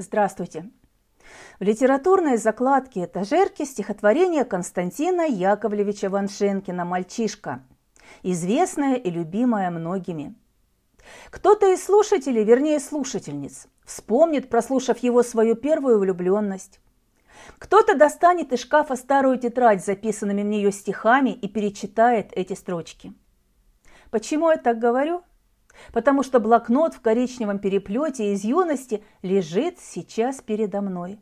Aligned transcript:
Здравствуйте! 0.00 0.64
В 1.58 1.62
литературной 1.62 2.38
закладке 2.38 3.04
этажерки 3.04 3.66
стихотворение 3.66 4.46
Константина 4.46 5.26
Яковлевича 5.26 6.08
Ваншенкина 6.08 6.86
«Мальчишка», 6.86 7.62
известное 8.22 8.94
и 8.94 9.10
любимое 9.10 9.70
многими. 9.70 10.34
Кто-то 11.28 11.70
из 11.74 11.84
слушателей, 11.84 12.44
вернее 12.44 12.80
слушательниц, 12.80 13.66
вспомнит, 13.84 14.48
прослушав 14.48 15.00
его 15.00 15.22
свою 15.22 15.54
первую 15.54 15.98
влюбленность. 15.98 16.80
Кто-то 17.58 17.94
достанет 17.94 18.54
из 18.54 18.60
шкафа 18.60 18.96
старую 18.96 19.36
тетрадь 19.38 19.82
с 19.82 19.86
записанными 19.86 20.40
в 20.42 20.46
нее 20.46 20.72
стихами 20.72 21.28
и 21.28 21.46
перечитает 21.46 22.30
эти 22.32 22.54
строчки. 22.54 23.12
Почему 24.10 24.48
я 24.48 24.56
так 24.56 24.78
говорю? 24.78 25.22
Потому 25.92 26.22
что 26.22 26.40
блокнот 26.40 26.94
в 26.94 27.00
коричневом 27.00 27.58
переплете 27.58 28.32
из 28.32 28.44
юности 28.44 29.04
лежит 29.22 29.78
сейчас 29.78 30.40
передо 30.40 30.80
мной. 30.80 31.20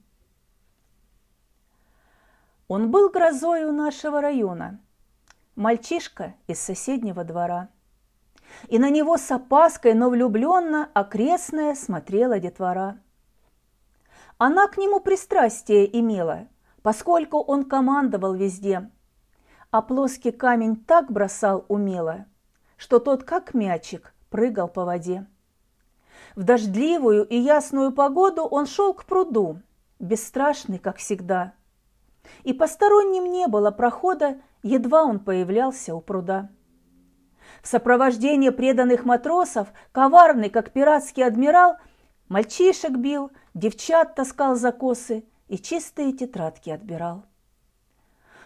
Он 2.69 2.91
был 2.91 3.09
грозой 3.11 3.65
у 3.65 3.73
нашего 3.73 4.21
района, 4.21 4.81
мальчишка 5.57 6.35
из 6.47 6.61
соседнего 6.61 7.25
двора. 7.25 7.71
И 8.69 8.79
на 8.79 8.91
него 8.91 9.17
с 9.17 9.31
опаской, 9.31 9.95
но 9.95 10.11
влюбленно 10.11 10.91
окрестная 10.95 11.75
смотрела 11.75 12.39
детвора. 12.39 12.99
Она 14.39 14.69
к 14.69 14.79
нему 14.79 15.01
пристрастие 15.01 15.99
имела, 15.99 16.49
поскольку 16.83 17.39
он 17.41 17.65
командовал 17.65 18.35
везде, 18.35 18.91
а 19.71 19.83
плоский 19.83 20.31
камень 20.31 20.77
так 20.77 21.11
бросал 21.11 21.65
умело, 21.69 22.27
что 22.77 22.99
тот, 22.99 23.25
как 23.25 23.53
мячик, 23.53 24.15
прыгал 24.31 24.69
по 24.69 24.85
воде. 24.85 25.27
В 26.37 26.43
дождливую 26.43 27.27
и 27.27 27.37
ясную 27.37 27.93
погоду 27.93 28.43
он 28.43 28.67
шел 28.67 28.95
к 28.95 29.05
пруду, 29.05 29.61
бесстрашный, 29.99 30.79
как 30.79 30.99
всегда. 30.99 31.53
И 32.45 32.53
посторонним 32.53 33.31
не 33.33 33.47
было 33.47 33.71
прохода, 33.71 34.39
едва 34.63 35.05
он 35.05 35.19
появлялся 35.19 35.95
у 35.95 36.01
пруда. 36.01 36.51
В 37.63 37.69
сопровождении 37.69 38.51
преданных 38.51 39.05
матросов, 39.05 39.69
коварный, 39.93 40.51
как 40.51 40.73
пиратский 40.73 41.25
адмирал, 41.25 41.77
мальчишек 42.29 42.93
бил, 42.93 43.31
девчат 43.55 44.15
таскал 44.15 44.55
за 44.55 44.71
косы 44.71 45.25
и 45.49 45.57
чистые 45.59 46.13
тетрадки 46.13 46.71
отбирал. 46.71 47.25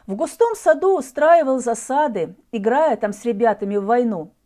В 0.07 0.15
густом 0.15 0.55
саду 0.55 0.99
устраивал 0.99 1.59
засады, 1.59 2.37
играя 2.53 2.97
там 2.97 3.13
с 3.13 3.25
ребятами 3.25 3.77
в 3.77 3.85
войну– 3.85 4.33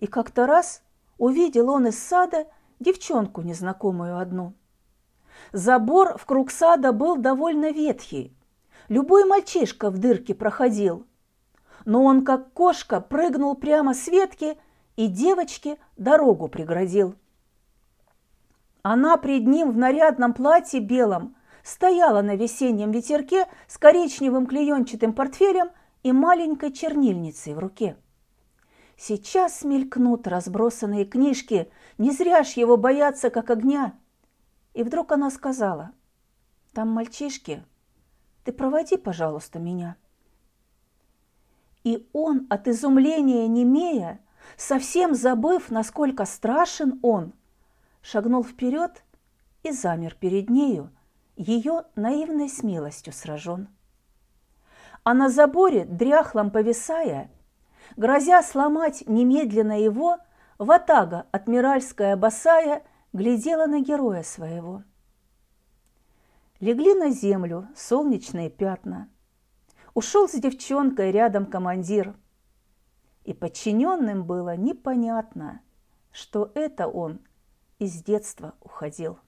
и 0.00 0.06
как-то 0.06 0.46
раз 0.46 0.82
увидел 1.18 1.70
он 1.70 1.86
из 1.86 1.98
сада 2.02 2.46
девчонку 2.80 3.42
незнакомую 3.42 4.18
одну. 4.18 4.54
Забор 5.52 6.18
в 6.18 6.24
круг 6.24 6.50
сада 6.50 6.92
был 6.92 7.16
довольно 7.16 7.70
ветхий. 7.70 8.34
Любой 8.88 9.24
мальчишка 9.24 9.90
в 9.90 9.98
дырке 9.98 10.34
проходил. 10.34 11.06
Но 11.84 12.04
он, 12.04 12.24
как 12.24 12.52
кошка, 12.52 13.00
прыгнул 13.00 13.54
прямо 13.54 13.94
с 13.94 14.08
ветки 14.08 14.58
и 14.96 15.06
девочке 15.06 15.78
дорогу 15.96 16.48
преградил. 16.48 17.14
Она 18.82 19.16
пред 19.18 19.46
ним 19.46 19.70
в 19.72 19.76
нарядном 19.76 20.32
платье 20.32 20.80
белом 20.80 21.36
стояла 21.62 22.22
на 22.22 22.36
весеннем 22.36 22.90
ветерке 22.90 23.46
с 23.68 23.76
коричневым 23.76 24.46
клеенчатым 24.46 25.12
портфелем 25.12 25.70
и 26.02 26.12
маленькой 26.12 26.72
чернильницей 26.72 27.54
в 27.54 27.58
руке. 27.58 27.96
Сейчас 29.02 29.64
мелькнут 29.64 30.26
разбросанные 30.26 31.06
книжки, 31.06 31.72
не 31.96 32.10
зря 32.10 32.42
ж 32.42 32.48
его 32.48 32.76
боятся, 32.76 33.30
как 33.30 33.48
огня. 33.48 33.98
И 34.74 34.82
вдруг 34.82 35.12
она 35.12 35.30
сказала, 35.30 35.92
там 36.74 36.90
мальчишки, 36.90 37.64
ты 38.44 38.52
проводи, 38.52 38.98
пожалуйста, 38.98 39.58
меня. 39.58 39.96
И 41.82 42.10
он 42.12 42.46
от 42.50 42.68
изумления 42.68 43.48
немея, 43.48 44.20
совсем 44.58 45.14
забыв, 45.14 45.70
насколько 45.70 46.26
страшен 46.26 47.00
он, 47.00 47.32
шагнул 48.02 48.44
вперед 48.44 49.02
и 49.62 49.72
замер 49.72 50.14
перед 50.14 50.50
нею, 50.50 50.90
ее 51.36 51.84
наивной 51.96 52.50
смелостью 52.50 53.14
сражен. 53.14 53.68
А 55.04 55.14
на 55.14 55.30
заборе, 55.30 55.86
дряхлом 55.86 56.50
повисая, 56.50 57.30
Грозя 57.96 58.42
сломать 58.42 59.04
немедленно 59.06 59.80
его, 59.80 60.18
Ватага, 60.58 61.26
адмиральская 61.32 62.16
босая, 62.16 62.84
глядела 63.12 63.66
на 63.66 63.80
героя 63.80 64.22
своего. 64.22 64.82
Легли 66.60 66.94
на 66.94 67.10
землю 67.10 67.68
солнечные 67.74 68.50
пятна. 68.50 69.08
Ушел 69.94 70.28
с 70.28 70.32
девчонкой 70.32 71.10
рядом 71.10 71.46
командир. 71.46 72.14
И 73.24 73.32
подчиненным 73.32 74.24
было 74.24 74.56
непонятно, 74.56 75.62
что 76.12 76.52
это 76.54 76.86
он 76.88 77.20
из 77.78 78.02
детства 78.02 78.54
уходил. 78.60 79.18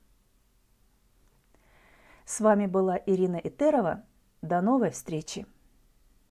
С 2.26 2.40
вами 2.40 2.66
была 2.66 2.96
Ирина 3.06 3.36
Итерова. 3.36 4.04
До 4.42 4.60
новой 4.60 4.90
встречи! 4.90 5.46